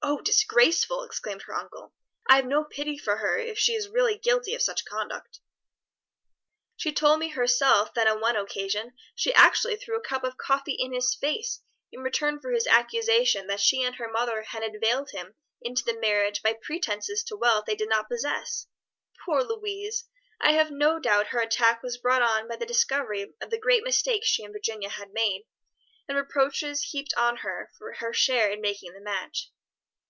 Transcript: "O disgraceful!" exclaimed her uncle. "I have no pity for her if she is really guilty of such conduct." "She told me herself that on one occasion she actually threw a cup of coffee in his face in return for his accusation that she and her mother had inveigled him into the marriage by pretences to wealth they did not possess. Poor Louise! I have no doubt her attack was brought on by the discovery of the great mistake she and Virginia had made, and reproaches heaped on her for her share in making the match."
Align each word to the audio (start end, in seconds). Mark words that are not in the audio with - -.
"O 0.00 0.22
disgraceful!" 0.22 1.02
exclaimed 1.02 1.42
her 1.42 1.54
uncle. 1.54 1.92
"I 2.30 2.36
have 2.36 2.46
no 2.46 2.64
pity 2.64 2.96
for 2.96 3.16
her 3.16 3.36
if 3.36 3.58
she 3.58 3.74
is 3.74 3.90
really 3.90 4.16
guilty 4.16 4.54
of 4.54 4.62
such 4.62 4.86
conduct." 4.86 5.40
"She 6.76 6.92
told 6.92 7.18
me 7.18 7.30
herself 7.30 7.92
that 7.92 8.06
on 8.06 8.20
one 8.20 8.36
occasion 8.36 8.94
she 9.14 9.34
actually 9.34 9.76
threw 9.76 9.98
a 9.98 10.02
cup 10.02 10.24
of 10.24 10.38
coffee 10.38 10.76
in 10.78 10.94
his 10.94 11.14
face 11.14 11.60
in 11.92 12.00
return 12.00 12.40
for 12.40 12.52
his 12.52 12.66
accusation 12.66 13.48
that 13.48 13.60
she 13.60 13.82
and 13.82 13.96
her 13.96 14.08
mother 14.10 14.42
had 14.44 14.62
inveigled 14.62 15.10
him 15.10 15.34
into 15.60 15.84
the 15.84 15.98
marriage 15.98 16.42
by 16.42 16.54
pretences 16.54 17.22
to 17.24 17.36
wealth 17.36 17.64
they 17.66 17.76
did 17.76 17.90
not 17.90 18.08
possess. 18.08 18.66
Poor 19.26 19.42
Louise! 19.42 20.04
I 20.40 20.52
have 20.52 20.70
no 20.70 20.98
doubt 20.98 21.28
her 21.28 21.40
attack 21.40 21.82
was 21.82 21.98
brought 21.98 22.22
on 22.22 22.48
by 22.48 22.56
the 22.56 22.64
discovery 22.64 23.34
of 23.42 23.50
the 23.50 23.58
great 23.60 23.84
mistake 23.84 24.22
she 24.24 24.42
and 24.42 24.54
Virginia 24.54 24.88
had 24.88 25.12
made, 25.12 25.44
and 26.08 26.16
reproaches 26.16 26.82
heaped 26.92 27.12
on 27.16 27.38
her 27.38 27.70
for 27.76 27.92
her 27.94 28.14
share 28.14 28.48
in 28.50 28.62
making 28.62 28.94
the 28.94 29.02
match." 29.02 29.52